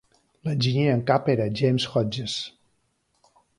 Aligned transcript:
L'enginyer 0.45 0.87
en 0.95 1.03
cap 1.11 1.29
era 1.35 1.47
James 1.61 1.87
Hodges. 1.93 2.39